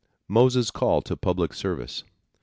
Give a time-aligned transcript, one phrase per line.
[0.27, 2.03] MOSES' CALL TO PUBLIC SERVICE.